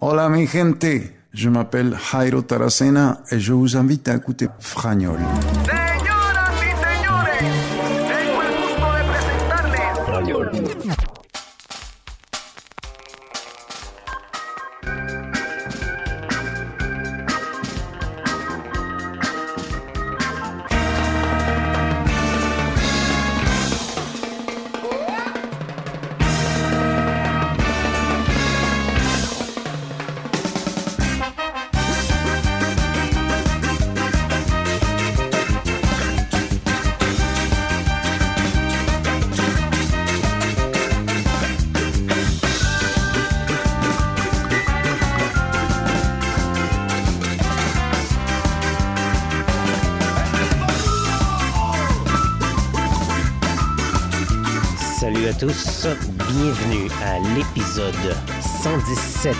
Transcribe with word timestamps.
Hola 0.00 0.28
mi 0.28 0.46
gente, 0.46 1.10
je 1.32 1.48
m'appelle 1.48 1.96
Jairo 1.98 2.42
Taracena 2.42 3.18
et 3.32 3.40
je 3.40 3.52
vous 3.52 3.76
invite 3.76 4.06
à 4.06 4.14
écouter 4.14 4.46
Fragnol. 4.60 5.18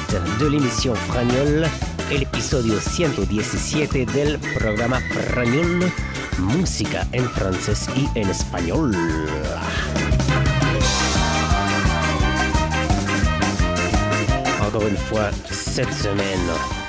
117 0.08 0.38
de 0.38 0.46
l'émission 0.48 0.94
Fragnol, 0.94 1.66
el 2.10 2.22
episodio 2.22 2.80
117 2.80 4.06
del 4.06 4.38
programa 4.54 5.00
Fragnol, 5.10 5.92
música 6.38 7.06
en 7.12 7.24
francés 7.24 7.88
y 7.94 8.06
en 8.18 8.30
español. 8.30 8.96
Encore 14.66 14.86
une 14.86 14.96
fois, 14.96 15.30
cette 15.50 15.92
semaine, 15.92 16.48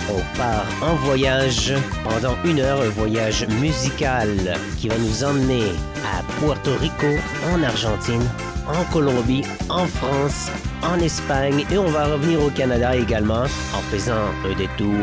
on 0.09 0.37
part 0.37 0.65
en 0.81 0.95
voyage 1.05 1.73
pendant 2.03 2.35
une 2.45 2.59
heure, 2.59 2.81
un 2.81 2.89
voyage 2.89 3.45
musical 3.59 4.57
qui 4.77 4.87
va 4.87 4.97
nous 4.97 5.23
emmener 5.23 5.71
à 6.05 6.23
Puerto 6.39 6.71
Rico, 6.79 7.07
en 7.53 7.63
Argentine, 7.63 8.23
en 8.67 8.83
Colombie, 8.93 9.43
en 9.69 9.87
France, 9.87 10.51
en 10.83 10.99
Espagne 10.99 11.65
et 11.71 11.77
on 11.77 11.89
va 11.89 12.05
revenir 12.05 12.41
au 12.41 12.49
Canada 12.49 12.95
également 12.95 13.43
en 13.43 13.81
faisant 13.91 14.13
un 14.45 14.55
détour 14.55 14.95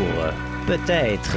peut-être 0.66 1.36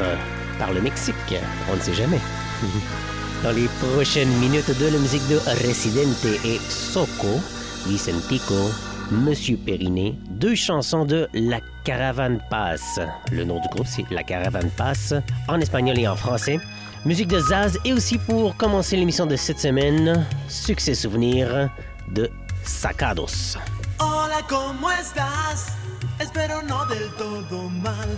par 0.57 0.73
le 0.73 0.81
Mexique. 0.81 1.35
On 1.71 1.75
ne 1.75 1.81
sait 1.81 1.93
jamais. 1.93 2.19
Dans 3.43 3.51
les 3.51 3.67
prochaines 3.93 4.31
minutes 4.39 4.77
de 4.79 4.85
la 4.87 4.97
musique 4.97 5.27
de 5.29 5.37
Residente 5.65 6.25
et 6.45 6.59
Soco, 6.69 7.39
Vicentico, 7.87 8.69
Monsieur 9.11 9.57
Periné, 9.57 10.15
deux 10.29 10.55
chansons 10.55 11.05
de 11.05 11.27
La 11.33 11.59
Caravane 11.85 12.41
Passe. 12.49 12.99
Le 13.31 13.45
nom 13.45 13.61
du 13.61 13.67
groupe, 13.69 13.87
c'est 13.87 14.03
La 14.11 14.23
Caravane 14.23 14.69
Passe, 14.75 15.13
en 15.47 15.59
espagnol 15.59 15.97
et 15.97 16.07
en 16.07 16.15
français. 16.15 16.57
Musique 17.05 17.29
de 17.29 17.39
Zaz 17.39 17.79
et 17.85 17.93
aussi 17.93 18.17
pour 18.17 18.57
commencer 18.57 18.97
l'émission 18.97 19.25
de 19.25 19.37
cette 19.37 19.59
semaine, 19.59 20.25
Succès 20.49 20.93
Souvenir 20.93 21.69
de 22.11 22.29
Sacados. 22.63 23.57
¿Cómo 24.49 24.91
estás? 24.91 25.67
Espero 26.17 26.61
no 26.63 26.85
del 26.87 27.13
todo 27.15 27.69
mal. 27.69 28.09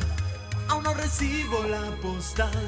Aún 0.70 0.84
no 0.84 0.94
recibo 0.94 1.64
la 1.64 1.92
postal 2.02 2.68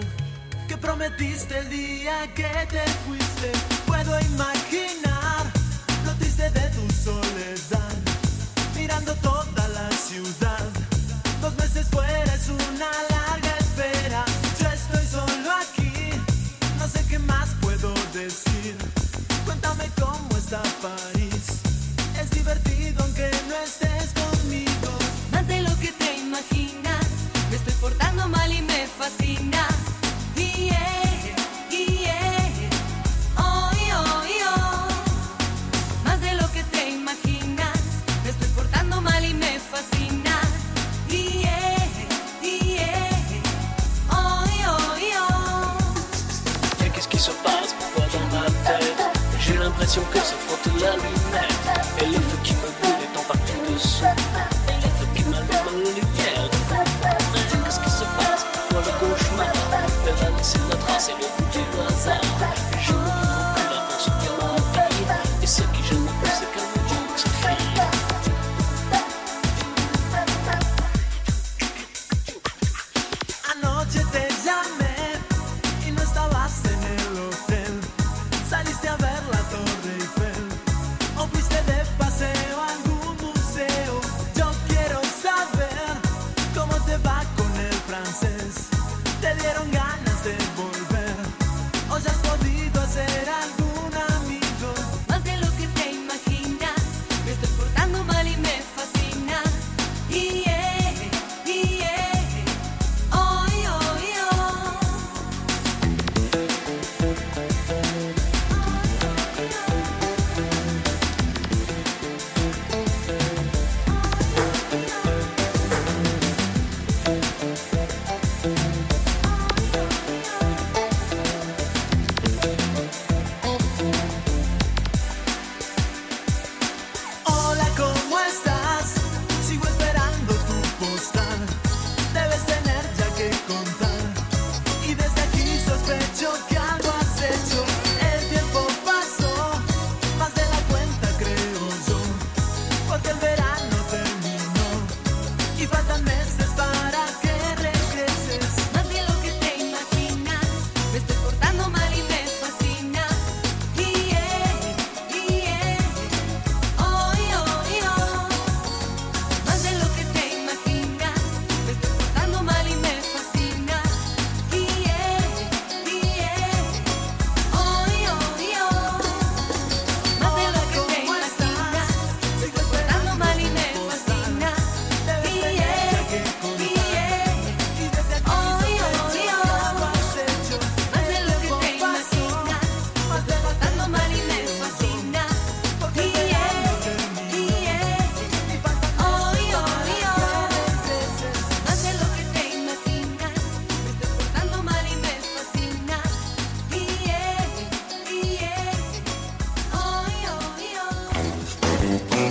que 0.67 0.77
prometiste 0.77 1.57
el 1.57 1.69
día 1.69 2.31
que 2.35 2.51
te 2.69 2.83
fuiste. 3.05 3.51
Puedo 3.87 4.19
imaginar 4.19 5.43
lo 6.05 6.11
triste 6.15 6.49
de 6.51 6.67
tu 6.75 6.93
soledad, 6.93 7.95
mirando 8.75 9.15
toda 9.15 9.67
la 9.69 9.89
ciudad. 9.91 10.65
Dos 11.41 11.55
meses 11.55 11.87
fuera 11.89 12.33
es 12.33 12.49
una 12.49 12.91
larga 13.09 13.57
espera. 13.59 14.25
Yo 14.59 14.67
estoy 14.67 15.05
solo 15.07 15.49
aquí, 15.61 16.09
no 16.77 16.87
sé 16.87 17.05
qué 17.07 17.19
más 17.19 17.49
puedo 17.61 17.93
decir. 18.13 18.75
Cuéntame 19.45 19.89
cómo 19.99 20.29
está 20.37 20.61
París. 20.81 21.12
Me 27.53 27.57
estoy 27.57 27.73
portando 27.75 28.27
mal 28.29 28.51
y 28.51 28.63
me 28.63 28.87
fascina. 28.87 29.67
Yeah, 30.35 30.73
yeah. 31.69 32.69
Oh, 33.37 33.69
oh, 33.93 34.23
oh. 34.47 34.87
Más 36.03 36.19
de 36.19 36.33
lo 36.33 36.51
que 36.51 36.63
te 36.63 36.89
imaginas. 36.89 37.79
Me 38.23 38.31
estoy 38.31 38.47
portando 38.55 39.01
mal 39.01 39.23
y 39.23 39.35
me 39.35 39.59
fascina. 39.59 40.41
Yeah, 41.07 41.77
yeah. 42.41 43.19
Oh, 44.09 44.43
oh, 44.65 44.97
oh. 45.19 45.77
Mais 46.79 46.89
qu'est-ce 46.89 47.07
qui 47.07 47.19
J'ai 49.45 49.57
l'impression 49.59 50.01
que 50.11 50.17
se 50.17 50.33
frotte 50.43 50.81
la 50.81 50.95
lunette 50.95 51.52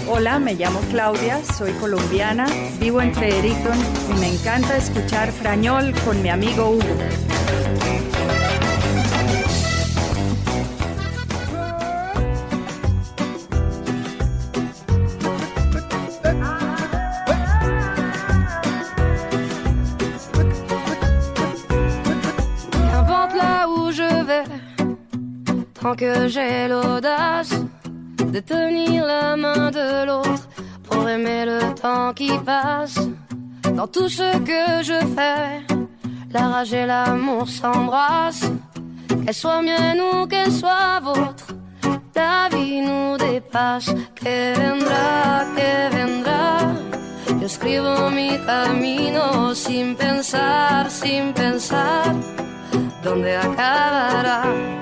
Hola, 0.08 0.38
me 0.38 0.54
llamo 0.54 0.80
Claudia, 0.90 1.40
soy 1.44 1.72
colombiana, 1.72 2.46
vivo 2.78 3.00
en 3.00 3.14
Fredericton 3.14 3.78
y 4.10 4.20
me 4.20 4.28
encanta 4.28 4.76
escuchar 4.76 5.32
Frañol 5.32 5.92
con 6.04 6.20
mi 6.22 6.28
amigo 6.28 6.70
Hugo. 6.70 6.82
Tant 25.74 25.96
que 25.96 26.28
j'ai 26.28 26.68
l'audace 26.68 27.61
de 28.32 28.40
tenir 28.40 29.04
la 29.04 29.36
main 29.36 29.70
de 29.70 30.06
l'autre 30.06 30.48
pour 30.84 31.06
aimer 31.08 31.44
le 31.44 31.60
temps 31.74 32.12
qui 32.14 32.30
passe. 32.44 32.98
Dans 33.76 33.86
tout 33.86 34.08
ce 34.08 34.28
que 34.38 34.82
je 34.82 34.98
fais, 35.14 35.60
la 36.32 36.48
rage 36.48 36.72
et 36.72 36.86
l'amour 36.86 37.48
s'embrassent. 37.48 38.50
Qu'elle 39.24 39.34
soit 39.34 39.62
mienne 39.62 40.00
ou 40.00 40.26
qu'elle 40.26 40.50
soit 40.50 41.00
vôtre, 41.02 41.48
la 42.14 42.48
vie 42.50 42.80
nous 42.80 43.16
dépasse. 43.18 43.90
Que 44.14 44.54
vendrá, 44.60 45.44
que 45.56 45.70
vendrá. 45.96 46.42
Yo 47.38 47.46
escribo 47.46 48.10
mi 48.10 48.38
camino 48.46 49.54
sin 49.54 49.96
pensar, 49.96 50.90
sin 50.90 51.32
pensar 51.32 52.14
dónde 53.02 53.36
acabará? 53.36 54.81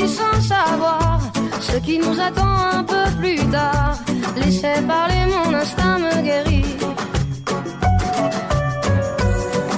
sans 0.00 0.40
savoir 0.40 1.20
ce 1.60 1.76
qui 1.78 1.98
nous 1.98 2.18
attend 2.20 2.54
un 2.78 2.84
peu 2.84 3.06
plus 3.18 3.38
tard. 3.50 3.96
Laissez 4.36 4.82
parler, 4.86 5.22
mon 5.34 5.54
instinct 5.54 5.98
me 5.98 6.22
guérit. 6.22 6.76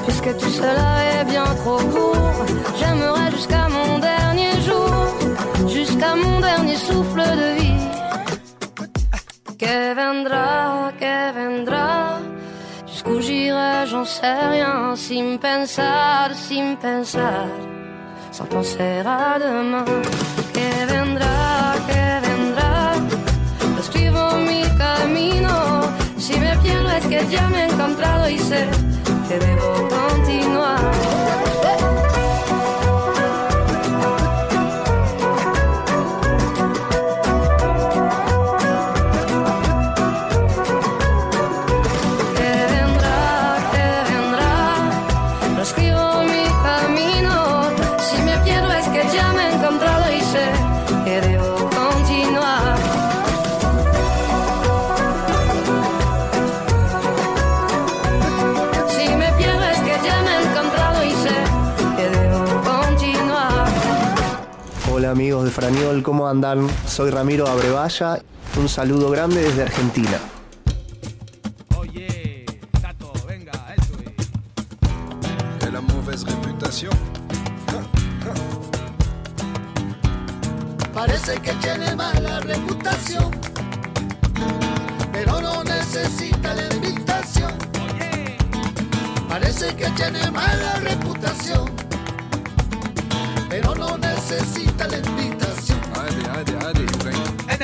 Puisque 0.04 0.36
tout 0.40 0.50
cela 0.50 0.90
est 1.12 1.24
bien 1.24 1.48
trop 1.62 1.82
court, 1.94 2.44
j'aimerais 2.78 3.30
jusqu'à 3.30 3.68
mon 3.68 3.98
dernier 3.98 4.52
jour, 4.66 5.68
jusqu'à 5.68 6.14
mon 6.16 6.40
dernier 6.40 6.76
souffle 6.76 7.22
de 7.42 7.48
vie. 7.60 7.84
Que 9.62 9.94
vendrá, 10.00 10.92
que 11.02 11.16
vendrá. 11.38 12.18
Jusqu'où 12.86 13.20
j'irai, 13.20 13.86
j'en 13.86 14.04
sais 14.04 14.40
rien, 14.54 14.96
sin 14.96 15.36
pensar, 15.38 16.34
sin 16.34 16.76
pensar 16.76 17.67
sans 18.38 18.44
penser 18.44 19.02
à 19.04 19.36
demain. 19.38 19.84
Que 20.54 20.70
vendrá, 20.92 21.74
que 21.88 22.04
vendrá. 22.26 22.94
Yo 23.74 23.80
escribo 23.80 24.22
mi 24.48 24.62
camino. 24.84 25.54
Si 26.16 26.38
me 26.38 26.56
pierdo 26.62 26.90
es 26.98 27.06
que 27.06 27.20
ya 27.34 27.48
me 27.48 27.62
he 27.62 27.68
encontrado 27.72 28.28
y 28.28 28.38
sé 28.38 28.62
que 29.28 29.36
debo 29.44 29.70
continuar. 29.96 31.47
Amigos 65.28 65.44
de 65.44 65.50
Franiol, 65.50 66.02
¿cómo 66.02 66.26
andan? 66.26 66.66
Soy 66.86 67.10
Ramiro 67.10 67.48
Abrevaya. 67.48 68.18
Un 68.58 68.66
saludo 68.66 69.10
grande 69.10 69.42
desde 69.42 69.60
Argentina. 69.60 70.18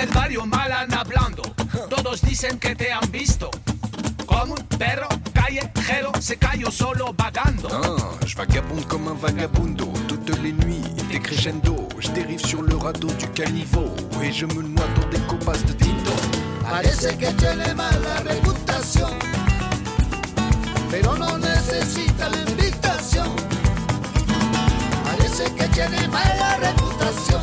El 0.05 0.11
barrio 0.11 0.45
mal 0.45 0.71
anda 0.71 1.01
hablando, 1.01 1.43
todos 1.89 2.21
dicen 2.21 2.59
que 2.59 2.75
te 2.75 2.93
han 2.93 3.11
visto. 3.11 3.51
Como 4.27 4.55
un 4.55 4.65
perro 4.79 5.09
callejero 5.33 6.13
se 6.21 6.37
cayó 6.37 6.71
solo 6.71 7.15
vagando. 7.15 7.69
Ah, 7.73 8.27
je 8.27 8.35
vagabonde 8.37 8.87
comme 8.87 9.11
un 9.11 9.21
vagabundo 9.21 9.87
toutes 10.07 10.39
les 10.43 10.53
nuits, 10.53 10.83
des 11.11 11.21
crescendo. 11.21 11.89
Je 11.99 12.11
dérive 12.11 12.45
sur 12.45 12.63
le 12.63 12.77
radeau 12.77 13.09
du 13.19 13.27
caniveau 13.29 13.95
et 14.23 14.31
je 14.31 14.45
me 14.45 14.63
noie 14.63 14.85
dans 14.97 15.09
des 15.09 15.21
copas 15.27 15.59
de 15.67 15.73
tinto. 15.73 16.13
Parece 16.63 17.17
que 17.17 17.33
tiene 17.33 17.75
mala 17.75 18.21
reputación, 18.25 19.13
pero 20.91 21.17
no 21.17 21.39
necesita 21.39 22.29
la 22.29 22.39
invitación. 22.51 23.31
Parece 25.05 25.45
que 25.55 25.67
tiene 25.69 26.09
mala 26.09 26.57
reputación, 26.59 27.43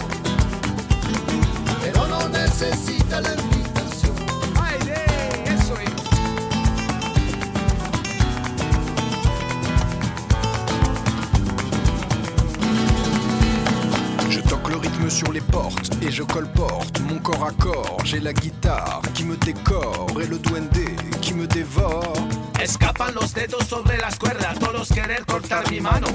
sur 15.12 15.32
les 15.34 15.42
portes 15.42 15.92
et 16.02 16.10
je 16.10 16.24
colporte 16.24 17.02
mon 17.02 17.20
corps 17.20 17.46
à 17.46 17.52
corps. 17.52 17.98
J'ai 18.06 18.20
la 18.20 18.34
guitare 18.34 19.02
qui 19.14 19.26
me 19.26 19.36
décore 19.36 20.08
et 20.22 20.26
le 20.26 20.40
duende 20.40 20.70
qui 21.22 21.34
me 21.34 21.46
dévore. 21.46 22.14
Escapan 22.60 23.14
los 23.14 23.34
dedos 23.34 23.66
sobre 23.68 23.98
las 23.98 24.18
cuerdas, 24.18 24.58
todos 24.60 24.88
querer 24.88 25.26
cortar 25.26 25.70
mi 25.70 25.82
mano. 25.82 26.08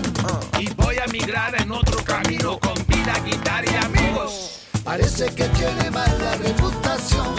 Y 0.59 0.71
voy 0.75 0.97
a 0.97 1.07
migrar 1.13 1.61
en 1.61 1.71
otro 1.71 2.03
camino 2.05 2.59
con 2.59 2.75
vida, 2.89 3.15
guitarra 3.25 3.67
y 3.71 3.85
amigos. 3.85 4.56
Parece 4.87 5.26
que 5.26 5.43
tiene 5.49 5.90
mala 5.90 6.37
reputación, 6.37 7.35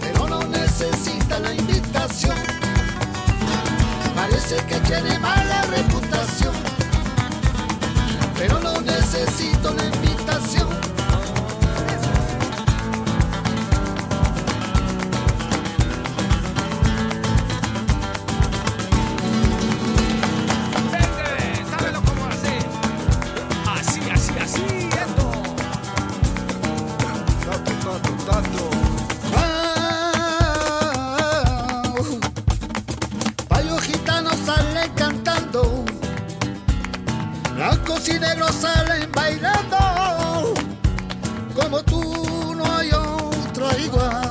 pero 0.00 0.28
no 0.28 0.38
necesita 0.44 1.40
la 1.40 1.52
invitación. 1.52 2.36
Parece 4.14 4.56
que 4.68 4.76
tiene 4.86 5.18
mala 5.18 5.62
reputación, 5.62 6.54
pero 8.38 8.60
no 8.60 8.80
necesito 8.80 9.74
la 9.74 9.84
invitación. 9.86 10.11
world. 43.92 44.21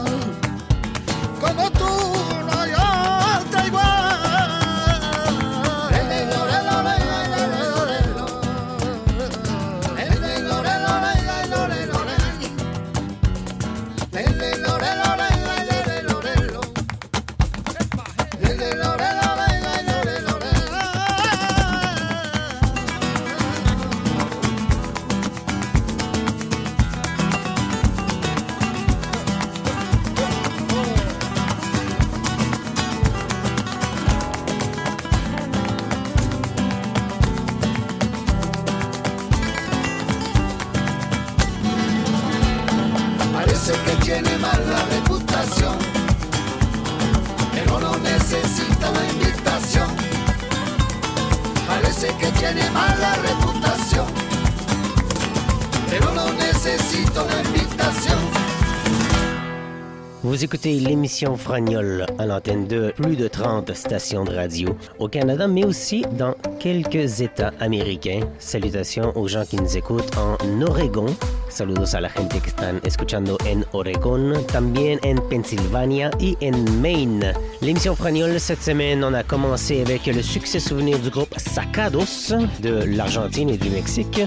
Vous 60.41 60.45
écoutez 60.45 60.79
l'émission 60.79 61.37
Fragnol 61.37 62.07
à 62.17 62.25
l'antenne 62.25 62.65
de 62.65 62.91
plus 62.95 63.15
de 63.15 63.27
30 63.27 63.75
stations 63.75 64.23
de 64.23 64.33
radio 64.33 64.75
au 64.97 65.07
Canada, 65.07 65.47
mais 65.47 65.63
aussi 65.63 66.03
dans 66.17 66.33
quelques 66.59 67.21
États 67.21 67.51
américains. 67.59 68.21
Salutations 68.39 69.15
aux 69.15 69.27
gens 69.27 69.45
qui 69.45 69.57
nous 69.57 69.77
écoutent 69.77 70.17
en 70.17 70.37
Oregon. 70.63 71.05
Saludos 71.47 71.93
a 71.93 72.01
la 72.01 72.07
gente 72.07 72.39
que 72.41 72.47
están 72.47 72.79
escuchando 72.83 73.37
en 73.45 73.63
Oregon, 73.73 74.33
también 74.47 74.99
en 75.03 75.21
Pennsylvania 75.29 76.09
y 76.19 76.35
en 76.41 76.57
Maine. 76.81 77.33
L'émission 77.61 77.95
Fragnol 77.95 78.39
cette 78.39 78.63
semaine, 78.63 79.03
on 79.03 79.13
a 79.13 79.21
commencé 79.21 79.81
avec 79.81 80.07
le 80.07 80.23
succès 80.23 80.59
souvenir 80.59 80.97
du 80.97 81.11
groupe 81.11 81.35
Sacados 81.37 82.33
de 82.63 82.83
l'Argentine 82.85 83.49
et 83.51 83.57
du 83.57 83.69
Mexique. 83.69 84.21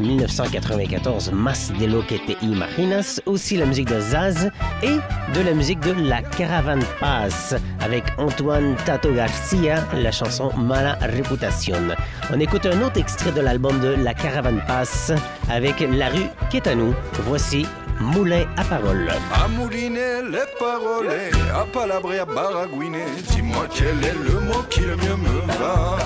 1994, 0.00 1.32
Mas 1.32 1.72
de 1.78 1.86
lo 1.86 2.06
que 2.06 2.18
te 2.18 2.36
imaginas, 2.44 3.20
aussi 3.26 3.56
la 3.56 3.66
musique 3.66 3.88
de 3.88 4.00
Zaz 4.00 4.50
et 4.82 4.96
de 5.34 5.40
la 5.42 5.52
musique 5.52 5.80
de 5.80 5.92
La 5.92 6.22
Caravane 6.22 6.84
Paz 7.00 7.56
avec 7.80 8.04
Antoine 8.18 8.76
Tato 8.84 9.12
Garcia, 9.12 9.86
la 9.94 10.12
chanson 10.12 10.50
Mala 10.56 10.98
Reputación. 11.02 11.94
On 12.32 12.40
écoute 12.40 12.66
un 12.66 12.82
autre 12.82 12.98
extrait 12.98 13.32
de 13.32 13.40
l'album 13.40 13.78
de 13.80 13.94
La 14.02 14.14
Caravane 14.14 14.62
Paz 14.66 15.14
avec 15.50 15.80
La 15.80 16.08
rue 16.08 16.28
qui 16.50 16.58
est 16.58 16.66
à 16.66 16.74
nous. 16.74 16.94
Voici 17.26 17.66
Moulin 18.00 18.44
à 18.56 18.64
parole. 18.64 19.08
Mouliner 19.56 20.22
les 20.30 20.46
paroles, 20.58 21.08
à 21.54 21.64
palabrer, 21.64 22.18
à 22.18 22.24
baragouiner. 22.24 23.04
Dis-moi 23.30 23.66
quel 23.72 24.02
est 24.04 24.14
le 24.14 24.40
mot 24.40 24.62
qui 24.68 24.80
le 24.80 24.96
mieux 24.96 25.16
me 25.16 25.52
va. 25.58 25.98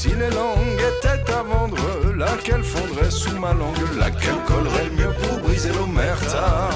Si 0.00 0.10
les 0.10 0.30
langues 0.30 0.78
étaient 0.78 1.32
à 1.32 1.42
vendre, 1.42 1.76
laquelle 2.16 2.62
fondrait 2.62 3.10
sous 3.10 3.36
ma 3.36 3.52
langue, 3.52 3.74
laquelle 3.98 4.38
collerait 4.46 4.84
le 4.84 4.90
mieux 4.92 5.12
pour 5.20 5.40
briser 5.40 5.72
l'omerta? 5.72 6.70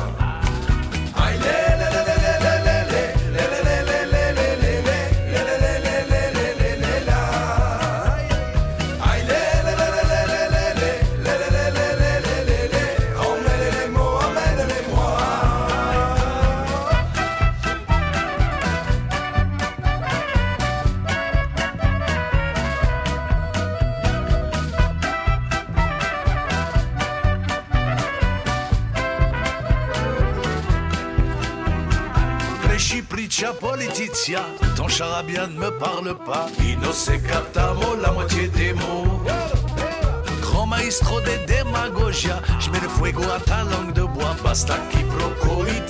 Ton 34.76 34.88
charabia 34.88 35.46
ne 35.46 35.58
me 35.58 35.70
parle 35.78 36.14
pas. 36.24 36.46
Innocé 36.60 37.18
captamo, 37.20 37.96
la 38.00 38.12
moitié 38.12 38.48
des 38.48 38.72
mots. 38.72 39.20
Grand 40.40 40.66
maestro 40.66 41.20
de 41.20 41.34
demagogia, 41.46 42.40
je 42.60 42.70
mets 42.70 42.80
le 42.80 42.88
fuego 42.88 43.22
à 43.34 43.40
ta 43.40 43.64
langue 43.64 43.92
de 43.92 44.02
bois. 44.02 44.36
Basta 44.44 44.74
qui 44.90 45.02
proco 45.04 45.66
y 45.66 45.82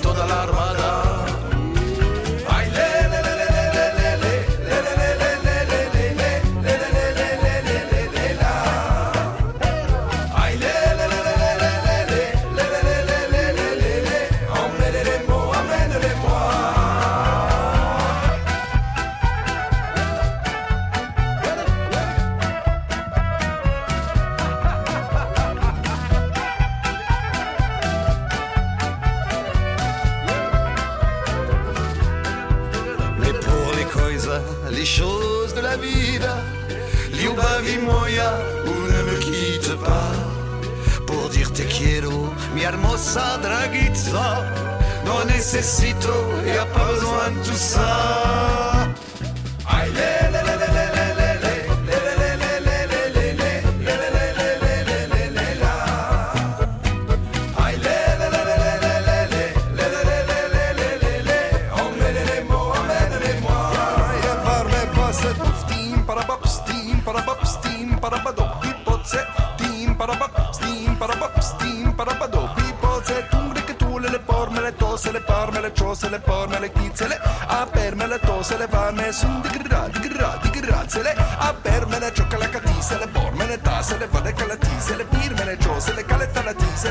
Se 75.93 76.09
le 76.09 76.17
porme 76.17 76.59
le 76.59 76.69
pizzele, 76.69 77.19
a 77.47 77.67
per 77.71 77.95
me 77.95 78.07
le 78.07 78.17
tose 78.17 78.57
le 78.57 78.67
posele, 78.67 78.67
pormele, 78.67 79.07
chițele 79.07 79.11
Apermele, 79.11 79.11
tosele, 79.11 79.11
vame, 79.11 79.11
sunt 79.11 79.41
de 79.43 79.59
grad, 79.63 79.91
le 80.01 80.59
grațele 80.59 81.13
Apermele, 81.49 82.11
ciocala, 82.15 82.47
catisele, 82.53 83.05
pormele, 83.15 83.57
tasele 83.57 84.07
le 84.23 84.31
că 84.37 84.45
latisele, 84.51 85.03
pirmele, 85.13 85.57
le 85.95 86.03
caleta, 86.09 86.41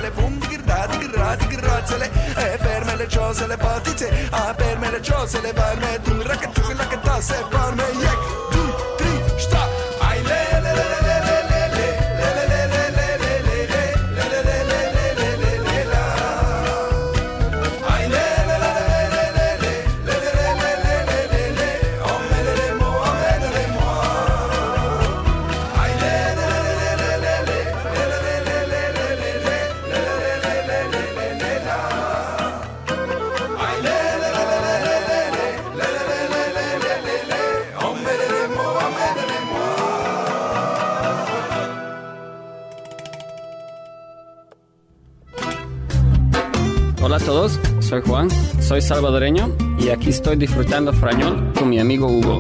le 0.05 0.09
Vom 0.17 0.39
de 0.39 0.57
gradi, 0.65 0.97
grad, 1.13 1.41
grațele 1.55 2.07
E 2.37 2.57
fermele, 2.63 3.07
ciosele, 3.07 3.55
le 3.55 4.29
Apermele, 4.31 5.01
ciosele, 5.01 5.51
vame, 5.59 5.91
tu, 6.05 6.13
racă, 6.29 6.49
tu, 6.55 6.63
racă, 6.79 6.97
tase, 7.07 7.39
porme, 7.51 7.87
iec 8.03 8.22
soy 47.93 48.01
Juan, 48.07 48.31
soy 48.63 48.81
salvadoreño 48.81 49.55
y 49.79 49.91
aquí 49.91 50.09
estoy 50.09 50.37
disfrutando 50.37 50.95
frañón 50.95 51.53
con 51.53 51.69
mi 51.69 51.79
amigo 51.79 52.07
Hugo. 52.07 52.39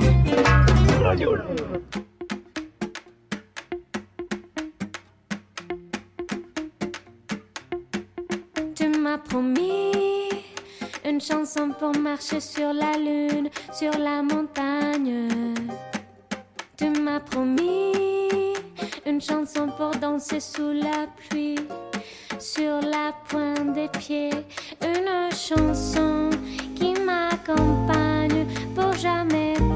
sur 22.63 22.81
la 22.89 23.13
pointe 23.29 23.73
des 23.75 23.89
pieds 23.99 24.31
une 24.83 25.35
chanson 25.35 26.31
qui 26.77 26.95
m'accompagne 27.01 28.47
pour 28.75 28.93
jamais. 28.93 29.72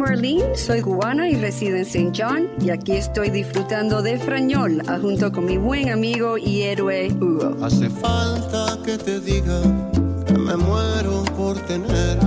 Marlene, 0.00 0.56
soy 0.56 0.80
cubana 0.80 1.28
y 1.28 1.34
resido 1.34 1.76
en 1.76 1.82
St. 1.82 2.12
John 2.16 2.48
y 2.58 2.70
aquí 2.70 2.92
estoy 2.92 3.28
disfrutando 3.28 4.00
de 4.00 4.18
Frañol 4.18 4.80
ah, 4.88 4.98
junto 4.98 5.30
con 5.30 5.44
mi 5.44 5.58
buen 5.58 5.90
amigo 5.90 6.38
y 6.38 6.62
héroe 6.62 7.12
Hugo. 7.12 7.54
Hace 7.62 7.90
falta 7.90 8.78
que 8.82 8.96
te 8.96 9.20
diga 9.20 9.60
que 10.26 10.38
me 10.38 10.56
muero 10.56 11.22
por 11.36 11.58
tener 11.66 12.18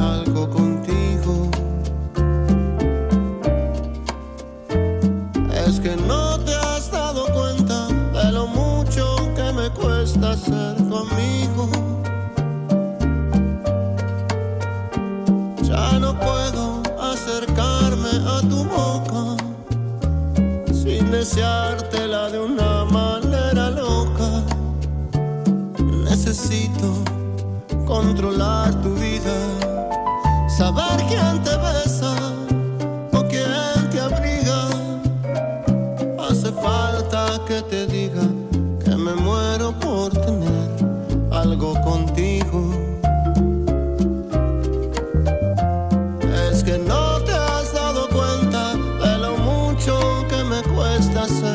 me 51.09 51.52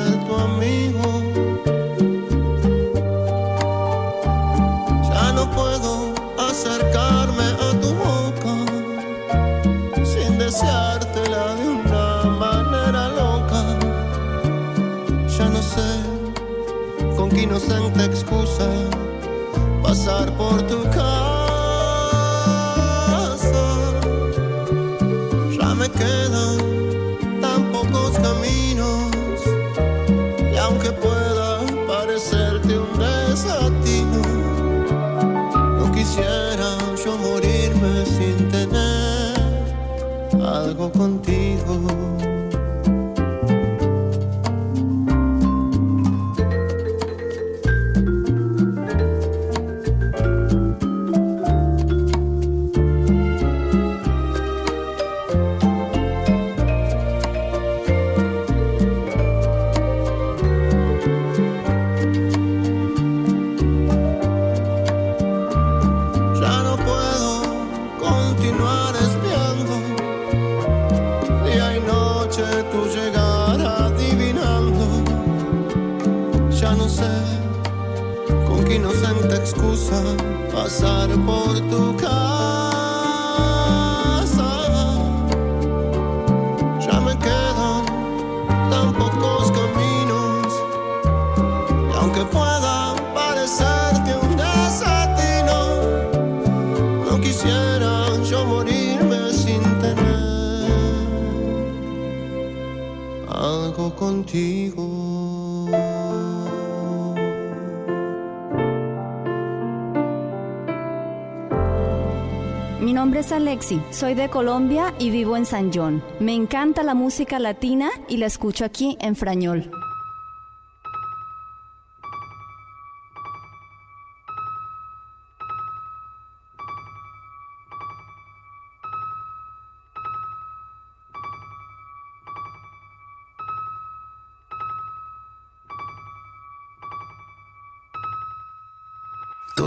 nombre 112.98 113.20
es 113.20 113.30
Alexi, 113.30 113.80
soy 113.92 114.14
de 114.14 114.28
Colombia 114.28 114.92
y 114.98 115.10
vivo 115.10 115.36
en 115.36 115.46
San 115.46 115.70
John. 115.72 116.02
Me 116.18 116.34
encanta 116.34 116.82
la 116.82 116.94
música 116.94 117.38
latina 117.38 117.90
y 118.08 118.16
la 118.16 118.26
escucho 118.26 118.64
aquí 118.64 118.98
en 119.00 119.14
Frañol. 119.14 119.70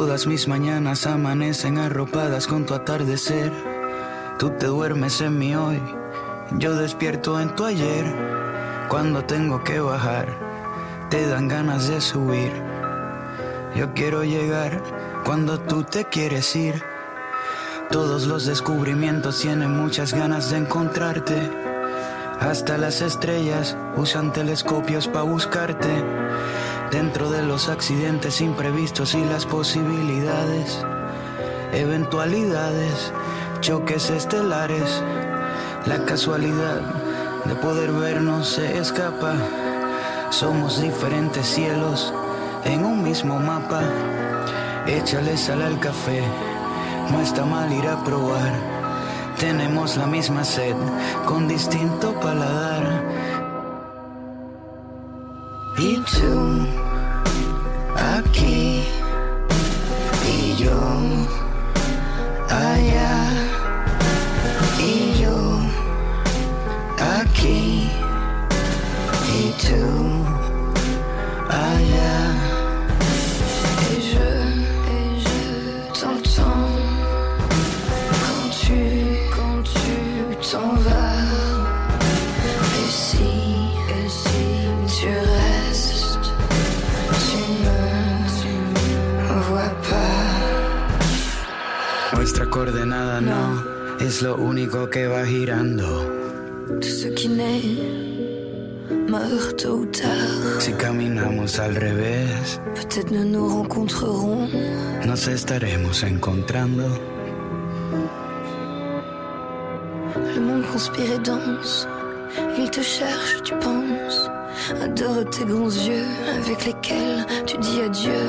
Todas 0.01 0.25
mis 0.25 0.47
mañanas 0.47 1.05
amanecen 1.05 1.77
arropadas 1.77 2.47
con 2.47 2.65
tu 2.65 2.73
atardecer. 2.73 3.51
Tú 4.39 4.49
te 4.49 4.65
duermes 4.65 5.21
en 5.21 5.37
mi 5.37 5.55
hoy, 5.55 5.79
yo 6.57 6.73
despierto 6.73 7.39
en 7.39 7.55
tu 7.55 7.65
ayer. 7.65 8.11
Cuando 8.89 9.23
tengo 9.23 9.63
que 9.63 9.79
bajar, 9.79 10.27
te 11.11 11.27
dan 11.27 11.47
ganas 11.47 11.87
de 11.87 12.01
subir. 12.01 12.51
Yo 13.75 13.93
quiero 13.93 14.23
llegar 14.23 14.81
cuando 15.23 15.59
tú 15.59 15.83
te 15.83 16.05
quieres 16.05 16.55
ir. 16.55 16.81
Todos 17.91 18.25
los 18.25 18.47
descubrimientos 18.47 19.39
tienen 19.39 19.77
muchas 19.77 20.15
ganas 20.15 20.49
de 20.49 20.57
encontrarte. 20.57 21.47
Hasta 22.39 22.79
las 22.79 23.01
estrellas 23.01 23.77
usan 23.95 24.33
telescopios 24.33 25.07
para 25.07 25.25
buscarte. 25.25 26.03
Dentro 26.91 27.29
de 27.31 27.41
los 27.41 27.69
accidentes 27.69 28.41
imprevistos 28.41 29.15
y 29.15 29.23
las 29.23 29.45
posibilidades, 29.45 30.83
eventualidades, 31.71 33.13
choques 33.61 34.09
estelares, 34.09 35.01
la 35.85 36.03
casualidad 36.05 36.81
de 37.45 37.55
poder 37.55 37.93
vernos 37.93 38.49
se 38.49 38.77
escapa. 38.77 39.35
Somos 40.31 40.81
diferentes 40.81 41.47
cielos 41.47 42.13
en 42.65 42.83
un 42.83 43.01
mismo 43.01 43.39
mapa. 43.39 43.83
Échale 44.85 45.37
sal 45.37 45.61
al 45.61 45.79
café, 45.79 46.21
no 47.09 47.21
está 47.21 47.45
mal 47.45 47.71
ir 47.71 47.87
a 47.87 48.03
probar. 48.03 48.53
Tenemos 49.39 49.95
la 49.95 50.07
misma 50.07 50.43
sed 50.43 50.75
con 51.25 51.47
distinto 51.47 52.13
paladar. 52.19 53.20
Y 55.83 55.95
tú, 55.95 56.90
es 94.11 94.21
lo 94.21 94.35
único 94.35 94.89
que 94.89 95.07
va 95.07 95.23
girando. 95.25 95.89
Tout 96.81 96.95
ce 97.01 97.07
qui 97.17 97.29
naît 97.29 97.77
meurt 99.09 99.55
tôt 99.63 99.79
ou 99.79 99.85
tard. 99.85 100.59
Si 100.59 100.73
caminamos 100.73 101.57
al 101.59 101.75
revés, 101.75 102.27
Peut-être 102.75 103.09
nous 103.11 103.23
nous 103.23 103.47
rencontrerons. 103.47 104.49
nos 105.07 105.27
estaremos 105.29 106.03
encontrando. 106.03 106.89
Le 110.35 110.41
monde 110.41 110.65
conspire 110.73 111.11
et 111.15 111.19
danse. 111.19 111.87
Il 112.57 112.69
te 112.69 112.81
cherche, 112.81 113.41
tu 113.43 113.53
penses. 113.55 114.29
Adore 114.83 115.23
tes 115.31 115.45
grands 115.45 115.75
yeux 115.87 116.09
avec 116.43 116.65
lesquels 116.65 117.25
tu 117.45 117.57
dis 117.59 117.79
adieu. 117.81 118.27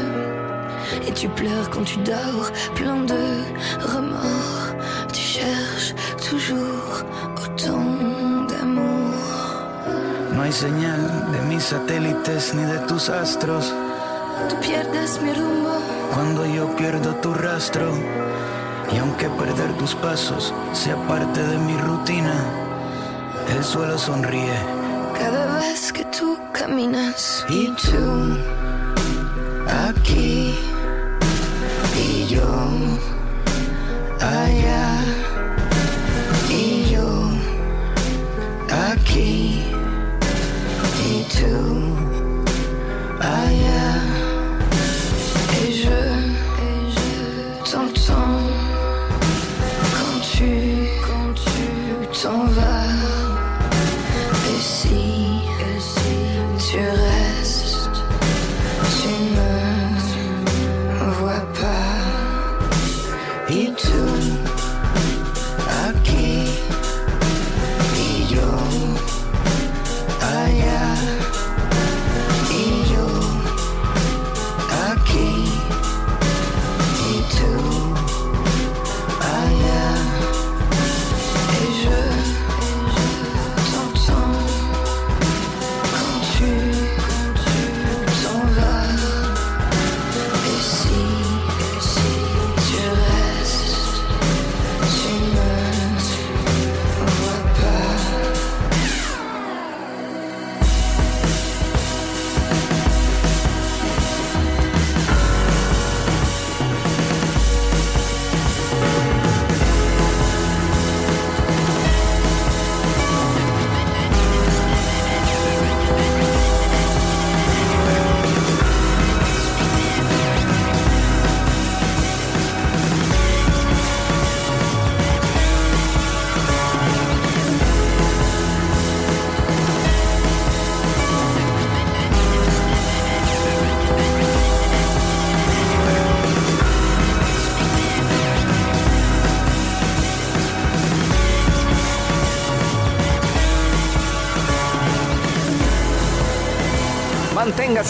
Et 1.08 1.12
tu 1.12 1.28
pleures 1.28 1.68
quand 1.70 1.84
tu 1.84 1.98
dors, 1.98 2.50
plein 2.76 3.00
de 3.12 3.22
remords. 3.94 4.71
Tu 5.42 5.48
cherches 5.48 5.94
toujours 6.31 7.05
autant 7.37 8.46
d'amour. 8.48 9.14
No 10.35 10.42
hay 10.42 10.52
señal 10.52 11.00
de 11.33 11.40
mis 11.48 11.64
satélites 11.64 12.55
ni 12.55 12.64
de 12.64 12.78
tus 12.87 13.09
astros. 13.09 13.74
Tú 14.48 14.57
pierdes 14.61 15.20
mi 15.22 15.33
rumbo. 15.33 15.72
Cuando 16.14 16.46
yo 16.46 16.74
pierdo 16.76 17.14
tu 17.16 17.35
rastro, 17.35 17.92
y 18.92 18.98
aunque 18.98 19.28
perder 19.31 19.72
tus 19.78 19.94
pasos 19.96 20.55
sea 20.72 20.96
parte 21.09 21.42
de 21.42 21.59
mi 21.59 21.76
rutina, 21.76 22.37
el 23.57 23.64
suelo 23.64 23.98
sonríe. 23.98 24.59
Cada 25.18 25.59
vez 25.59 25.92
que 25.92 26.05
tú 26.05 26.38
caminas 26.52 27.44
y 27.48 27.66
tú 27.66 28.38
aquí 29.88 30.55
y 31.96 32.26
yo 32.26 32.48
allá 34.20 34.91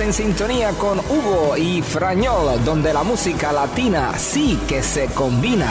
En 0.00 0.12
sintonía 0.12 0.70
con 0.70 0.98
Hugo 0.98 1.55
y 1.57 1.83
Frañol, 1.83 2.64
donde 2.64 2.92
la 2.94 3.02
música 3.02 3.52
latina 3.52 4.12
sí 4.16 4.59
que 4.66 4.83
se 4.83 5.07
combina. 5.09 5.68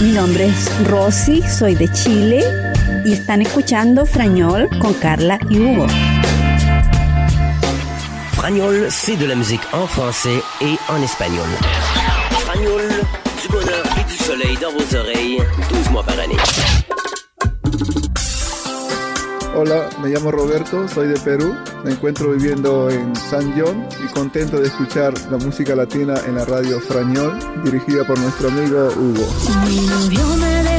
Mi 0.00 0.12
nombre 0.12 0.46
es 0.46 0.88
Rosy, 0.88 1.42
soy 1.42 1.74
de 1.74 1.92
Chile 1.92 2.65
y 3.06 3.12
están 3.12 3.40
escuchando 3.40 4.04
Frañol 4.04 4.68
con 4.80 4.92
Carla 4.94 5.38
y 5.48 5.58
Hugo. 5.58 5.86
Fragnol, 8.32 8.88
c'est 8.90 9.16
de 9.16 9.26
la 9.28 9.36
musique 9.36 9.62
en 9.72 9.86
français 9.86 10.42
et 10.60 10.76
en 10.88 11.00
espagnol. 11.02 11.48
Fragnol, 12.40 12.82
du 13.42 13.48
bonheur 13.48 13.84
et 14.00 14.10
du 14.10 14.16
soleil 14.16 14.56
dans 14.60 14.72
vos 14.72 14.96
oreilles, 14.96 15.38
12 15.70 15.90
mois 15.90 16.02
par 16.02 16.18
année. 16.18 16.36
Hola, 19.54 19.88
me 20.02 20.08
llamo 20.08 20.32
Roberto, 20.32 20.88
soy 20.88 21.06
de 21.06 21.18
Perú, 21.20 21.54
me 21.84 21.92
encuentro 21.92 22.32
viviendo 22.32 22.90
en 22.90 23.14
San 23.14 23.54
John 23.56 23.86
y 24.04 24.12
contento 24.12 24.58
de 24.58 24.66
escuchar 24.66 25.14
la 25.30 25.38
música 25.38 25.76
latina 25.76 26.14
en 26.26 26.34
la 26.34 26.44
radio 26.44 26.80
Frañol, 26.80 27.38
dirigida 27.64 28.04
por 28.04 28.18
nuestro 28.18 28.48
amigo 28.48 28.88
Hugo. 28.96 29.26
Mi 29.66 29.80
novio 29.86 30.36
me 30.36 30.75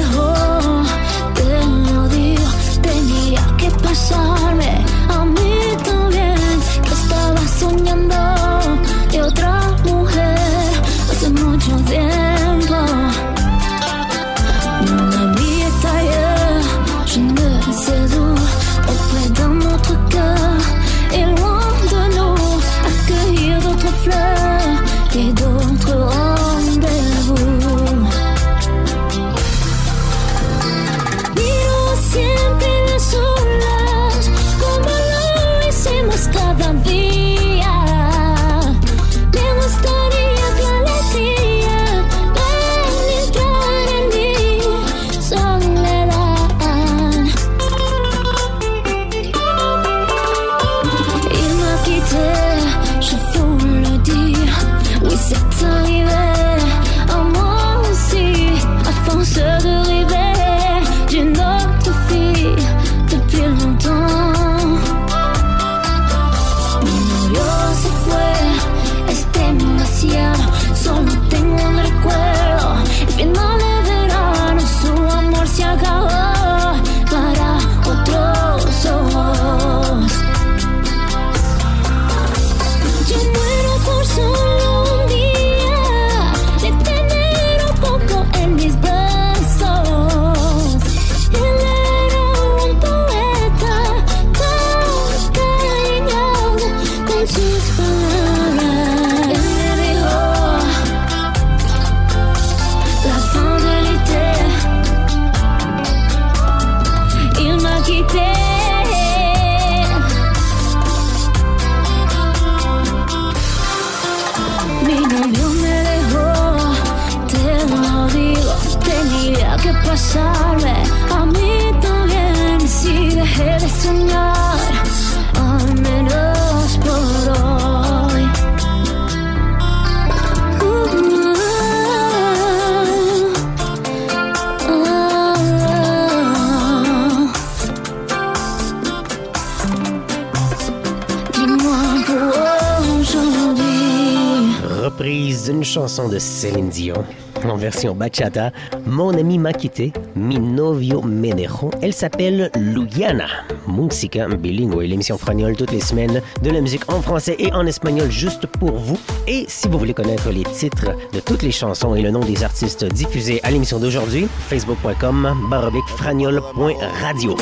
de 146.10 146.20
Céline 146.20 146.70
Dion 146.70 147.04
en 147.46 147.56
version 147.56 147.94
bachata. 147.96 148.52
Mon 148.86 149.14
ami 149.14 149.38
m'a 149.38 149.54
quitté, 149.54 149.94
mi 150.16 150.40
novio 150.40 151.02
me 151.02 151.34
dejó. 151.34 151.70
Elle 151.82 151.94
s'appelle 151.94 152.50
Luyana. 152.56 153.28
Musica 153.68 154.28
bilingue, 154.28 154.82
l'émission 154.82 155.18
fragnole 155.18 155.56
toutes 155.56 155.72
les 155.72 155.82
semaines 155.82 156.22
de 156.42 156.50
la 156.50 156.62
musique 156.62 156.92
en 156.92 157.02
français 157.02 157.36
et 157.40 157.52
en 157.54 157.66
espagnol 157.66 158.10
juste 158.10 158.48
pour 158.48 158.72
vous. 158.72 158.98
Et 159.28 159.46
si 159.48 159.68
vous 159.68 159.78
voulez 159.78 159.94
connaître 159.94 160.30
les 160.30 160.44
titres 160.44 160.92
de 161.14 161.20
toutes 161.20 161.44
les 161.44 161.52
chansons 161.52 161.96
et 161.96 162.02
le 162.02 162.12
nom 162.12 162.22
des 162.22 162.44
artistes 162.44 162.86
diffusés 162.86 163.40
à 163.44 163.52
l'émission 163.52 163.80
d'aujourd'hui, 163.80 164.28
facebook.com 164.48 165.48
baroblique 165.50 165.88
fragnole.radio. 165.88 167.36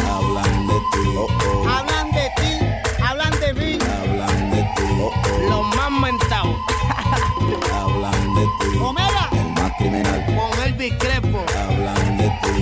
Con 10.86 10.91
el 10.91 11.00
discrepo. 11.00 11.45
Hablan 11.58 12.17
de 12.17 12.30
ti. 12.43 12.62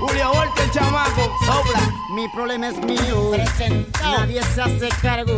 Julio 0.00 0.32
Volta, 0.32 0.62
el 0.64 0.70
chamaco. 0.72 1.32
Sobra. 1.46 1.80
Mi 2.14 2.28
problema 2.28 2.68
es 2.68 2.78
mío. 2.78 3.30
Nadie 4.02 4.42
se 4.42 4.62
hace 4.62 4.88
cargo. 5.00 5.36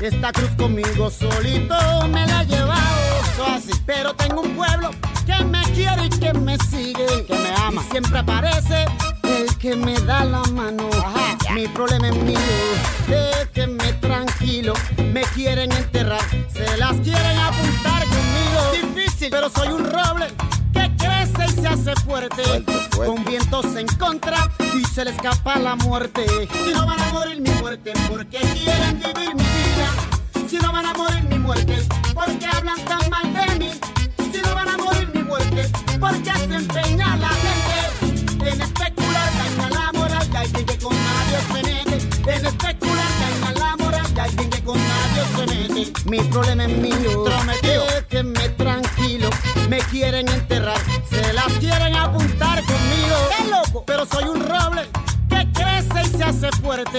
Esta 0.00 0.32
cruz 0.32 0.50
conmigo 0.58 1.10
solito 1.10 1.74
me 2.08 2.26
la 2.26 2.42
he 2.42 2.46
llevado. 2.46 3.54
Así. 3.54 3.72
Pero 3.86 4.14
tengo 4.14 4.42
un 4.42 4.54
pueblo 4.54 4.90
que 5.24 5.44
me 5.44 5.62
quiere 5.72 6.06
y 6.06 6.08
que 6.10 6.32
me 6.34 6.58
sigue. 6.58 7.24
Que 7.26 7.34
me 7.34 7.54
ama. 7.62 7.82
Y 7.86 7.90
siempre 7.90 8.18
aparece 8.18 8.84
el 9.22 9.56
que 9.56 9.76
me 9.76 9.94
da 10.00 10.24
la 10.24 10.42
mano. 10.52 10.90
Mi 11.54 11.68
problema 11.68 12.08
es 12.08 12.16
mío. 12.16 12.38
Déjenme 13.08 13.94
tranquilo. 13.94 14.74
Me 15.10 15.22
quieren 15.34 15.72
enterrar. 15.72 16.20
Se 16.52 16.76
las 16.76 16.96
quieren 16.98 17.38
apuntar 17.38 18.02
conmigo. 18.04 18.92
Difícil. 18.94 19.30
Pero 19.30 19.48
soy 19.48 19.68
un 19.68 19.90
roble 19.90 20.26
se 21.66 21.90
hace 21.90 22.00
fuerte. 22.02 22.42
Con 22.94 23.24
vientos 23.24 23.76
en 23.76 23.86
contra 23.98 24.48
y 24.74 24.84
se 24.84 25.04
le 25.04 25.10
escapa 25.10 25.58
la 25.58 25.74
muerte. 25.76 26.24
Si 26.64 26.72
no 26.72 26.86
van 26.86 27.00
a 27.00 27.12
morir 27.12 27.40
mi 27.40 27.50
muerte, 27.50 27.92
porque 28.08 28.38
quieren 28.38 28.98
vivir 28.98 29.34
mi 29.34 29.42
vida. 29.42 30.48
Si 30.48 30.58
no 30.58 30.72
van 30.72 30.86
a 30.86 30.94
morir 30.94 31.24
mi 31.24 31.38
muerte, 31.38 31.82
porque 32.14 32.46
hablan 32.46 32.80
tan 32.84 33.10
mal 33.10 33.34
de 33.34 33.58
mí. 33.58 33.70
Si 34.32 34.40
no 34.40 34.54
van 34.54 34.68
a 34.68 34.76
morir 34.76 35.10
mi 35.12 35.22
muerte, 35.22 35.68
porque 35.98 36.32
se 36.32 36.54
empeña 36.54 37.16
la 37.16 37.28
gente 37.28 38.50
en 38.50 38.60
especular, 38.60 39.32
daña 39.38 39.70
la 39.70 39.92
moral 39.92 40.28
y 40.32 40.36
alguien 40.36 40.66
que 40.66 40.78
con 40.78 40.94
nadie 40.94 41.38
se. 41.52 42.32
En 42.32 42.46
especular, 42.46 42.95
con 44.66 44.76
nadie 44.76 45.22
se 45.36 45.46
mete. 45.46 46.10
Mi 46.10 46.18
problema 46.20 46.66
es 46.66 46.76
mío. 46.76 47.24
Déjenme 47.62 48.48
tranquilo. 48.50 49.30
Me 49.68 49.78
quieren 49.78 50.28
enterrar. 50.28 50.78
Se 51.08 51.32
las 51.32 51.52
quieren 51.54 51.94
apuntar 51.94 52.62
conmigo. 52.64 53.16
¡Qué 53.36 53.48
loco! 53.48 53.84
Pero 53.86 54.04
soy 54.06 54.24
un 54.24 54.40
roble 54.40 54.82
que 55.28 55.46
crece 55.52 56.02
y 56.04 56.16
se 56.18 56.24
hace 56.24 56.50
fuerte. 56.60 56.98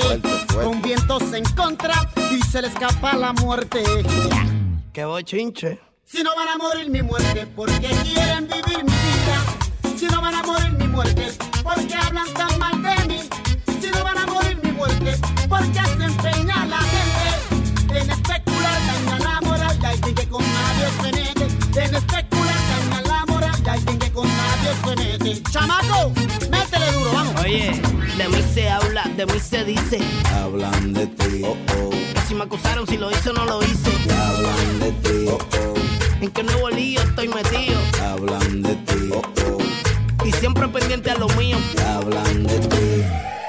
Con 0.53 0.81
vientos 0.81 1.33
en 1.33 1.43
contra 1.55 2.09
y 2.31 2.41
se 2.43 2.61
le 2.61 2.69
escapa 2.69 3.13
la 3.15 3.33
muerte. 3.33 3.83
Que 4.93 5.05
bochinche. 5.05 5.79
Si 6.05 6.23
no 6.23 6.33
van 6.35 6.47
a 6.47 6.57
morir 6.57 6.89
mi 6.89 7.01
muerte, 7.01 7.45
porque 7.53 7.89
quieren 8.03 8.47
vivir 8.47 8.83
mi 8.83 8.91
vida. 8.91 9.97
Si 9.97 10.05
no 10.07 10.21
van 10.21 10.35
a 10.35 10.43
morir 10.43 10.71
mi 10.71 10.87
muerte, 10.87 11.33
porque 11.63 11.95
hablan 11.95 12.33
tan 12.33 12.57
mal 12.57 12.81
de 12.81 13.05
mí. 13.07 13.19
Si 13.81 13.89
no 13.89 14.03
van 14.03 14.17
a 14.17 14.25
morir 14.25 14.57
mi 14.63 14.71
muerte, 14.71 15.17
porque 15.49 15.81
se 15.97 16.03
empeña 16.05 16.65
la 16.65 16.77
gente 16.77 17.26
en 17.97 18.09
especular, 18.11 18.79
daña 18.87 19.19
la 19.19 19.41
moral 19.41 19.77
y 19.81 19.85
alguien 19.85 20.15
que 20.15 20.27
con 20.27 20.43
nadie 20.43 20.87
se 21.01 21.11
mete. 21.11 21.45
En 21.83 21.95
especular, 21.95 22.55
daña 22.69 23.01
la 23.01 23.25
moral 23.25 23.61
y 23.65 23.69
alguien 23.69 23.99
que 23.99 24.11
con 24.11 24.27
nadie 24.27 24.71
se 24.83 24.95
mete. 24.95 25.43
Chamaco, 25.51 26.11
métele 26.51 26.91
duro, 26.91 27.11
vamos. 27.13 27.41
Oye, 27.41 27.81
de 28.17 28.27
mí 28.29 28.43
se 28.53 28.69
habla, 28.69 29.03
de 29.15 29.25
mí 29.25 29.39
se 29.39 29.63
dice. 29.63 29.99
Hablan 30.33 30.93
de 30.93 31.07
ti, 31.07 31.41
oh, 31.43 31.57
oh. 31.75 31.89
Si 32.27 32.35
me 32.35 32.43
acusaron, 32.43 32.85
si 32.87 32.97
lo 32.97 33.11
hice 33.11 33.29
o 33.29 33.33
no 33.33 33.45
lo 33.45 33.63
hice. 33.63 33.91
Hablan 34.11 34.79
de 34.79 34.91
ti, 34.91 35.27
oh, 35.29 35.37
oh. 35.37 35.73
En 36.21 36.31
qué 36.31 36.43
nuevo 36.43 36.69
lío 36.69 37.01
estoy 37.01 37.27
metido. 37.27 37.79
Hablan 38.03 38.61
de 38.63 38.75
ti, 38.75 39.09
oh, 39.13 39.21
oh. 39.47 40.25
Y 40.25 40.31
siempre 40.33 40.67
pendiente 40.67 41.11
a 41.11 41.15
lo 41.15 41.27
mío. 41.29 41.57
Hablan 41.85 42.43
de 42.43 42.59
ti. 42.59 43.03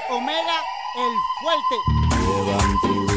Omega, 0.09 0.57
el 0.95 1.13
fuerte. 1.41 1.75
Llevan 2.21 3.08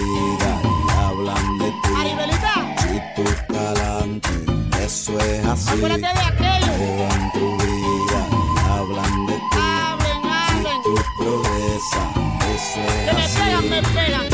eso 4.84 5.18
es 5.20 5.44
así. 5.46 5.70
acuérdate 5.70 6.00
de 6.00 6.08
aquello. 6.08 6.72
Llevan 6.78 7.32
tu 7.32 7.56
vida 7.58 8.20
hablan 8.70 9.26
de 9.26 9.32
ti. 9.34 9.40
Hablen, 9.52 10.22
hablen. 10.24 10.82
Tú 10.82 10.94
progresas, 11.18 12.08
eso 12.54 12.80
Que 13.04 13.10
es 13.10 13.14
me 13.16 13.22
así. 13.24 13.38
pegan, 13.38 13.70
me 13.70 13.82
pegan. 13.82 14.31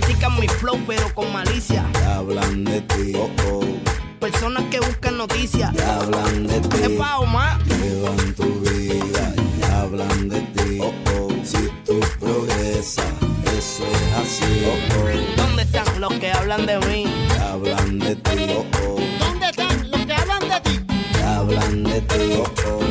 Critican 0.00 0.38
mi 0.38 0.46
flow, 0.46 0.78
pero 0.86 1.12
con 1.12 1.32
malicia. 1.32 1.84
Y 1.92 2.04
hablan 2.04 2.62
de 2.62 2.82
ti. 2.82 3.12
Oh, 3.16 3.28
oh. 3.50 3.64
Personas 4.20 4.62
que 4.70 4.78
buscan 4.78 5.16
noticias. 5.16 5.74
Y 5.74 5.80
hablan 5.80 6.46
de 6.46 6.60
ti. 6.60 6.76
Es 6.84 6.90
pa' 6.90 7.18
Omar. 7.18 7.58
Llevan 7.64 8.34
tu 8.36 8.60
vida 8.60 9.34
y 9.58 9.62
hablan 9.64 10.28
de 10.28 10.40
ti. 10.40 10.78
Oh, 10.80 10.94
oh. 11.14 11.28
Si 11.42 11.68
tú 11.84 11.98
progresas, 12.20 13.06
eso 13.58 13.82
es 13.90 14.12
así. 14.22 14.66
Oh, 14.66 15.00
oh. 15.00 15.36
¿Dónde 15.36 15.62
están 15.64 16.00
los 16.00 16.12
que 16.12 16.30
hablan 16.30 16.64
de 16.64 16.78
mí? 16.78 17.04
Y 17.04 17.42
hablan 17.42 17.98
de 17.98 18.14
ti. 18.14 18.46
Oh, 18.50 18.66
oh. 18.80 19.00
¿Dónde 19.18 19.46
están 19.48 19.90
los 19.90 20.06
que 20.06 20.14
hablan 20.14 20.48
de 20.48 20.60
ti? 20.60 20.80
Y 20.88 21.22
hablan 21.24 21.82
de 21.82 22.00
ti. 22.02 22.34
Oh, 22.36 22.44
oh. 22.68 22.87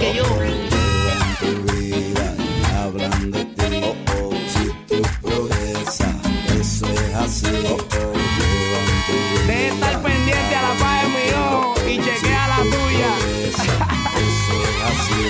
Que 0.00 0.14
yo. 0.14 0.24
Llevan 0.24 1.36
tu 1.40 1.72
vida 1.72 2.34
hablan 2.82 3.30
de 3.30 3.44
ti. 3.44 3.80
Oh, 3.84 3.94
oh. 4.14 4.32
Si 4.52 4.64
tú 4.88 5.02
progresas, 5.20 6.16
eso 6.58 6.86
es 6.86 7.14
así. 7.14 7.46
Oh, 7.68 7.76
oh. 7.76 9.46
Deje 9.46 9.68
estar 9.68 10.02
pendiente 10.02 10.54
a 10.56 10.62
la 10.62 10.74
paz 10.80 11.02
de 11.02 11.08
mi 11.14 11.26
ojo 11.34 11.74
y 11.86 11.96
chequea 12.04 12.48
la 12.48 12.60
tuya. 12.74 13.10
Eso 13.48 13.72
es 14.68 14.78
así. 14.90 15.20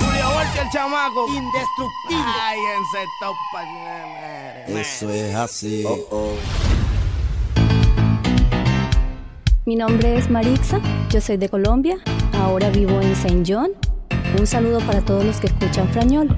Julio 0.00 0.26
Volta, 0.34 0.62
el 0.62 0.70
chamaco. 0.70 1.28
Indestructible. 1.28 2.32
Ay, 2.42 2.58
en 2.74 2.84
sector 2.94 3.34
pa' 3.52 4.80
Eso 4.80 5.10
es 5.10 5.34
así. 5.34 5.84
Oh, 5.86 5.98
oh. 6.10 6.36
Mi 9.66 9.74
nombre 9.74 10.16
es 10.16 10.30
Marixa, 10.30 10.80
yo 11.10 11.20
soy 11.20 11.38
de 11.38 11.48
Colombia, 11.48 11.98
ahora 12.32 12.70
vivo 12.70 13.00
en 13.00 13.16
Saint 13.16 13.44
John. 13.48 13.85
Un 14.38 14.46
saludo 14.46 14.80
para 14.80 15.00
todos 15.00 15.24
los 15.24 15.40
que 15.40 15.46
escuchan 15.46 15.88
Frañol. 15.88 16.28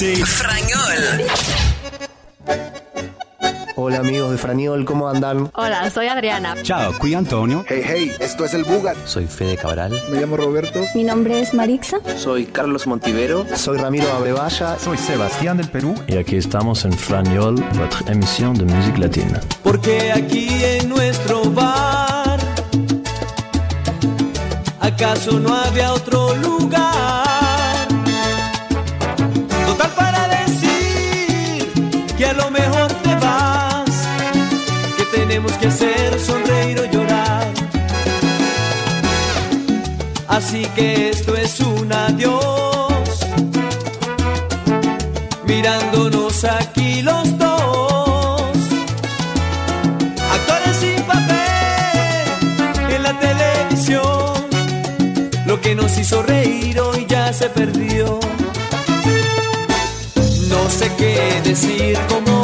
Frañol. 0.00 1.26
Hola 3.76 3.98
amigos 3.98 4.30
de 4.30 4.38
Franiol, 4.38 4.86
¿cómo 4.86 5.06
andan? 5.10 5.50
Hola, 5.54 5.90
soy 5.90 6.06
Adriana. 6.06 6.56
Ciao, 6.62 6.94
qui 6.98 7.12
Antonio. 7.12 7.66
Hey, 7.68 7.82
hey, 7.84 8.12
esto 8.18 8.46
es 8.46 8.54
el 8.54 8.64
Bugat. 8.64 8.96
Soy 9.04 9.26
Fede 9.26 9.58
Cabral. 9.58 9.92
Me 10.10 10.18
llamo 10.18 10.38
Roberto. 10.38 10.80
Mi 10.94 11.04
nombre 11.04 11.42
es 11.42 11.52
Marixa. 11.52 11.98
Soy 12.16 12.46
Carlos 12.46 12.86
Montivero. 12.86 13.44
Soy 13.54 13.76
Ramiro 13.76 14.10
Abrevaya. 14.10 14.78
Soy 14.78 14.96
Sebastián 14.96 15.58
del 15.58 15.68
Perú. 15.68 15.94
Y 16.06 16.16
aquí 16.16 16.36
estamos 16.36 16.86
en 16.86 16.94
Fragnol, 16.94 17.56
votre 17.56 18.10
émission 18.10 18.54
de 18.54 18.64
musique 18.64 18.98
latine. 18.98 19.38
Porque 19.62 20.12
aquí 20.12 20.48
en 20.64 20.88
nuestro 20.88 21.42
bar, 21.50 22.40
¿acaso 24.80 25.38
no 25.38 25.54
había 25.54 25.92
otro 25.92 26.34
lugar? 26.36 26.89
Tenemos 35.40 35.58
que 35.58 35.68
hacer 35.68 36.20
sonreír 36.20 36.80
o 36.80 36.84
llorar. 36.84 37.46
Así 40.28 40.66
que 40.74 41.10
esto 41.10 41.34
es 41.34 41.60
un 41.60 41.92
adiós, 41.92 43.20
mirándonos 45.46 46.44
aquí 46.44 47.02
los 47.02 47.38
dos. 47.38 48.42
Actores 50.30 50.76
sin 50.76 51.02
papel 51.04 51.34
en 52.94 53.02
la 53.02 53.18
televisión. 53.18 54.46
Lo 55.46 55.60
que 55.60 55.74
nos 55.74 55.96
hizo 55.98 56.22
reír 56.22 56.78
hoy 56.80 57.06
ya 57.08 57.32
se 57.32 57.48
perdió. 57.48 58.20
No 60.48 60.70
sé 60.70 60.90
qué 60.98 61.40
decir 61.42 61.98
como 62.08 62.42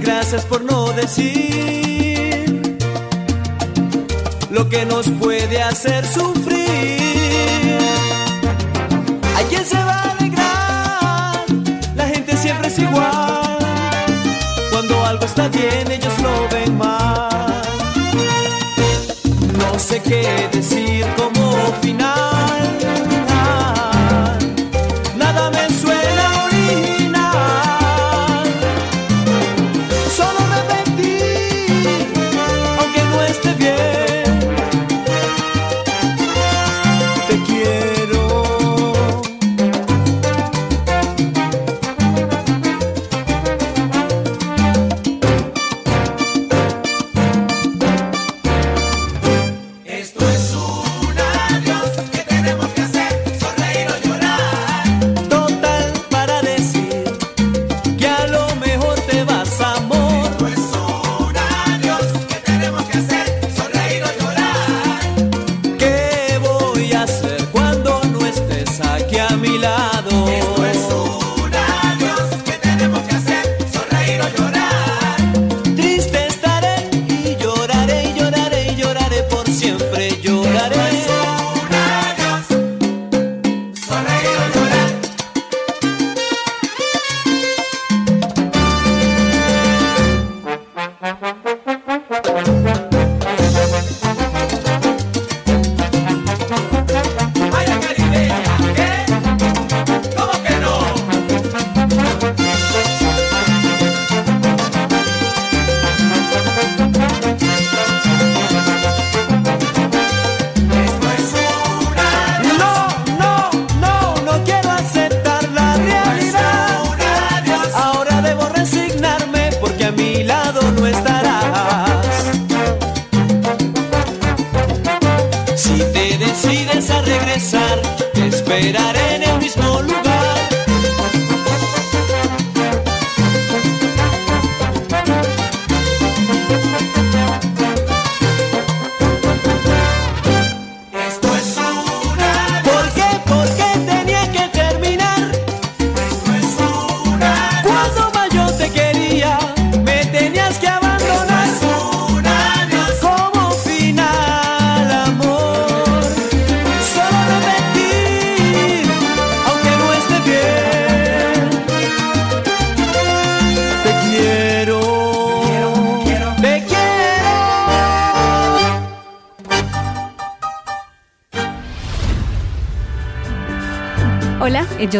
gracias 0.00 0.44
por 0.44 0.62
no 0.62 0.92
decir 0.92 2.78
lo 4.50 4.68
que 4.68 4.84
nos 4.86 5.08
puede 5.08 5.62
hacer 5.62 6.06
sufrir. 6.06 6.58
Hay 9.36 9.44
quien 9.46 9.64
se 9.64 9.76
va 9.76 9.94
a 9.94 10.10
alegrar, 10.12 11.44
la 11.96 12.06
gente 12.06 12.36
siempre 12.36 12.68
es 12.68 12.78
igual. 12.78 13.58
Cuando 14.70 15.04
algo 15.04 15.24
está 15.24 15.48
bien, 15.48 15.90
ellos 15.90 16.12
lo 16.20 16.48
ven 16.48 16.76
mal. 16.76 17.62
No 19.58 19.78
sé 19.78 20.00
qué 20.02 20.48
decir. 20.52 20.81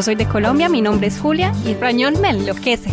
Soy 0.03 0.17
de 0.17 0.27
Colombia, 0.27 0.69
mi 0.69 0.83
nombre 0.83 1.07
es 1.07 1.21
Julia 1.21 1.53
y 1.65 1.71
el 1.71 1.81
Rañón 1.81 2.21
me 2.21 2.31
enloquece. 2.31 2.92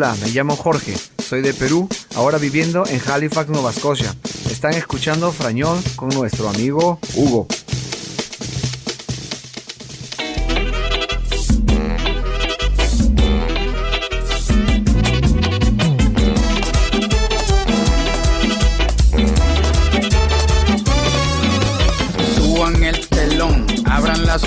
Hola, 0.00 0.16
me 0.22 0.30
llamo 0.30 0.56
Jorge, 0.56 0.96
soy 1.18 1.42
de 1.42 1.52
Perú, 1.52 1.86
ahora 2.14 2.38
viviendo 2.38 2.86
en 2.86 3.02
Halifax, 3.06 3.50
Nova 3.50 3.70
Scotia. 3.70 4.16
Están 4.50 4.72
escuchando 4.72 5.30
Frañol 5.30 5.78
con 5.94 6.08
nuestro 6.08 6.48
amigo 6.48 6.98
Hugo. 7.16 7.46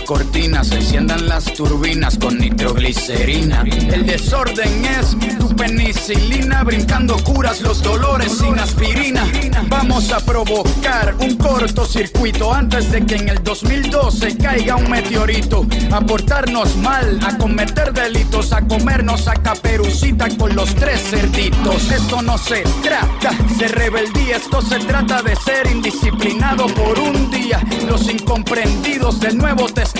Cortinas, 0.05 0.71
enciendan 0.71 1.27
las 1.27 1.45
turbinas 1.53 2.17
con 2.17 2.37
nitroglicerina. 2.37 3.63
El 3.63 4.05
desorden 4.05 4.85
es 4.85 5.17
tu 5.37 5.55
penicilina, 5.55 6.63
brincando 6.63 7.17
curas 7.23 7.61
los 7.61 7.81
dolores 7.81 8.37
sin 8.37 8.59
aspirina. 8.59 9.25
Vamos 9.67 10.11
a 10.11 10.19
provocar 10.19 11.15
un 11.19 11.35
cortocircuito 11.37 12.53
antes 12.53 12.91
de 12.91 13.05
que 13.05 13.15
en 13.15 13.29
el 13.29 13.43
2012 13.43 14.37
caiga 14.37 14.75
un 14.75 14.89
meteorito. 14.89 15.65
A 15.91 16.01
portarnos 16.01 16.75
mal, 16.77 17.19
a 17.25 17.37
cometer 17.37 17.93
delitos, 17.93 18.51
a 18.51 18.61
comernos 18.61 19.27
a 19.27 19.33
caperucita 19.33 20.27
con 20.37 20.55
los 20.55 20.73
tres 20.75 21.01
cerditos. 21.09 21.91
Esto 21.91 22.21
no 22.21 22.37
se 22.37 22.63
trata 22.81 23.31
de 23.57 23.67
rebeldía, 23.69 24.37
esto 24.37 24.61
se 24.61 24.79
trata 24.79 25.21
de 25.21 25.35
ser 25.35 25.67
indisciplinado 25.67 26.67
por 26.67 26.99
un 26.99 27.31
día. 27.31 27.61
Los 27.87 28.09
incomprendidos 28.09 29.19
del 29.19 29.37
Nuevo 29.37 29.65
Testamento. 29.67 29.92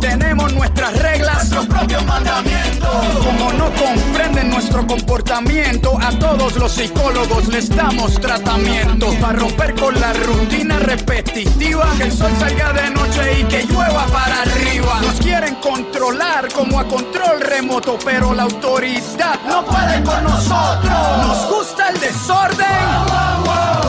Tenemos 0.00 0.52
nuestras 0.52 0.96
reglas, 1.00 1.34
nuestros 1.36 1.66
propios 1.66 2.04
mandamientos. 2.04 2.90
Como 3.24 3.52
no 3.54 3.70
comprenden 3.72 4.50
nuestro 4.50 4.86
comportamiento, 4.86 5.98
a 6.00 6.10
todos 6.18 6.56
los 6.56 6.72
psicólogos 6.72 7.48
les 7.48 7.74
damos 7.74 8.20
tratamiento. 8.20 9.12
Para 9.20 9.38
romper 9.38 9.74
con 9.74 9.98
la 9.98 10.12
rutina 10.12 10.78
repetitiva, 10.78 11.92
que 11.96 12.04
el 12.04 12.12
sol 12.12 12.30
salga 12.38 12.72
de 12.74 12.90
noche 12.90 13.40
y 13.40 13.44
que 13.44 13.62
llueva 13.64 14.06
para 14.06 14.42
arriba. 14.42 15.00
Nos 15.00 15.14
quieren 15.14 15.54
controlar 15.56 16.52
como 16.52 16.78
a 16.78 16.84
control 16.86 17.40
remoto, 17.40 17.98
pero 18.04 18.34
la 18.34 18.42
autoridad 18.44 19.40
no 19.48 19.64
puede 19.64 20.02
con 20.04 20.22
nosotros. 20.22 21.26
Nos 21.26 21.50
gusta 21.50 21.88
el 21.88 22.00
desorden, 22.00 22.66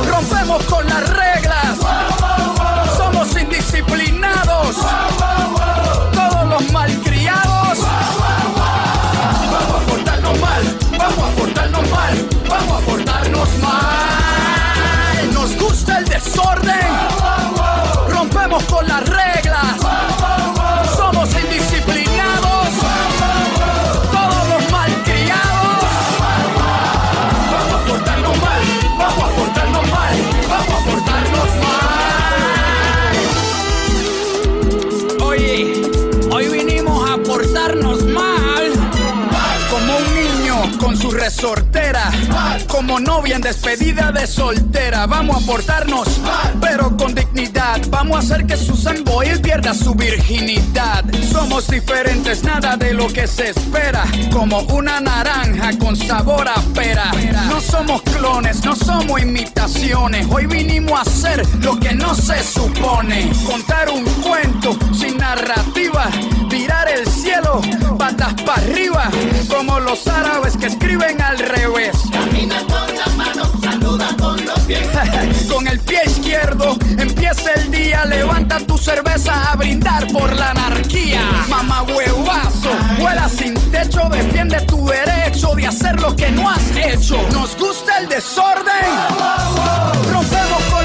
rompemos 0.10 0.64
con 0.64 0.88
las 0.88 1.10
reglas. 1.10 1.35
Con 40.86 40.96
su 40.96 41.10
resortera. 41.10 42.12
Como 42.68 43.00
novia 43.00 43.38
en 43.38 43.42
despedida 43.42 44.12
de 44.12 44.28
soltera. 44.28 45.08
Vamos 45.08 45.42
a 45.42 45.46
portarnos, 45.48 46.22
pero 46.62 46.96
con 46.96 47.16
dignidad. 47.16 47.82
Vamos 47.90 48.18
a 48.18 48.20
hacer 48.20 48.46
que 48.46 48.56
Susan 48.56 49.04
Boyle 49.04 49.40
pierda 49.40 49.74
su 49.74 49.96
virginidad. 49.96 51.04
Somos 51.32 51.68
diferentes, 51.68 52.44
nada 52.44 52.78
de 52.78 52.94
lo 52.94 53.08
que 53.08 53.26
se 53.26 53.50
espera. 53.50 54.04
Como 54.32 54.60
una 54.62 55.00
naranja 55.00 55.76
con 55.80 55.96
sabor 55.96 56.48
a 56.48 56.62
pera. 56.76 57.12
No 57.50 57.60
somos 57.60 58.04
clones, 58.04 58.64
no 58.64 58.76
somos 58.76 59.20
imitaciones. 59.20 60.28
Hoy 60.30 60.46
vinimos 60.46 61.00
a 61.00 61.02
hacer 61.02 61.42
lo 61.62 61.80
que 61.80 61.96
no 61.96 62.14
se 62.14 62.44
supone. 62.44 63.32
Contar 63.44 63.90
un 63.90 64.04
cuento 64.22 64.78
sin 64.94 65.18
narrativa. 65.18 66.12
Tirar 66.48 66.88
el 66.90 67.08
cielo, 67.08 67.60
patas 68.06 68.34
para 68.44 68.62
arriba. 68.62 69.10
Como 69.50 69.80
los 69.80 70.08
árabes 70.08 70.56
que 70.58 70.68
escriben 70.68 71.20
al 71.22 71.40
revés. 71.40 71.96
Camina 72.12 72.60
con 72.60 72.96
la 72.96 73.08
mano, 73.18 73.52
saluda 73.62 74.08
con 74.20 74.46
los 74.46 74.60
pies. 74.62 74.88
con 75.52 75.68
el 75.68 75.80
pie 75.80 76.02
izquierdo 76.06 76.78
empieza 76.98 77.52
el 77.54 77.72
día. 77.72 78.06
Levanta 78.06 78.60
tu 78.60 78.78
cerveza 78.78 79.52
a 79.52 79.56
brindar 79.56 80.08
por 80.12 80.32
la 80.36 80.52
anarquía. 80.52 81.22
Mamá 81.50 81.84
huevazo, 81.84 82.72
vuela 83.00 83.28
sin 83.28 83.56
techo. 83.72 84.08
Defiende 84.12 84.62
tu 84.62 84.86
derecho 84.86 85.56
de 85.56 85.68
hacer 85.68 86.00
lo 86.00 86.16
que 86.16 86.30
no 86.30 86.50
has 86.50 86.76
hecho. 86.76 87.18
Nos 87.32 87.58
gusta 87.58 87.98
el 88.00 88.10
desorden. 88.10 88.86
Rompemos 90.12 90.64
con 90.72 90.85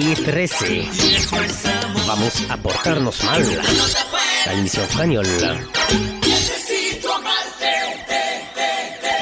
13. 0.00 0.52
Vamos 2.06 2.30
mal. 3.24 3.42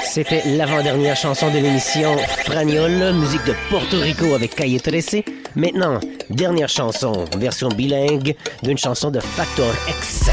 C'était 0.05 0.43
l'avant-dernière 0.47 1.17
chanson 1.17 1.51
de 1.51 1.59
l'émission 1.59 2.17
Fragnol, 2.45 3.13
musique 3.15 3.45
de 3.45 3.55
Porto 3.71 3.99
Rico 4.01 4.35
avec 4.35 4.55
Calle 4.55 4.81
13. 4.81 5.23
Maintenant, 5.55 5.99
dernière 6.31 6.69
chanson, 6.69 7.25
version 7.37 7.69
bilingue 7.69 8.35
d'une 8.63 8.79
chanson 8.79 9.11
de 9.11 9.21
Factor 9.21 9.73
X. 9.89 10.31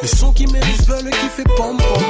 Les 0.00 0.08
sons 0.08 0.32
qui 0.32 0.46
mérissent 0.46 0.86
veulent 0.86 1.10
qui 1.10 1.28
fait 1.28 1.44
pom 1.56 1.76
pom 1.76 2.03